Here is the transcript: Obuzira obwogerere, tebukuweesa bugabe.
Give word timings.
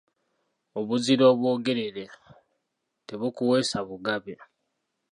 Obuzira 0.79 1.23
obwogerere, 1.31 2.05
tebukuweesa 3.07 3.77
bugabe. 3.87 4.33